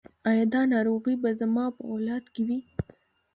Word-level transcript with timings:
ایا 0.29 0.45
دا 0.53 0.61
ناروغي 0.73 1.15
به 1.21 1.29
زما 1.41 1.65
په 1.77 1.81
اولاد 1.91 2.23
کې 2.33 2.41
وي؟ 2.47 2.59